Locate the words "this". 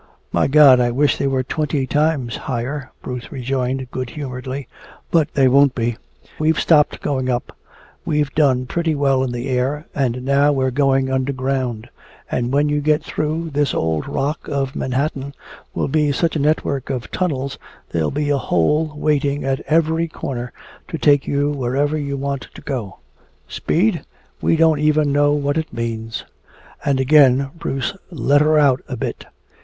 13.51-13.75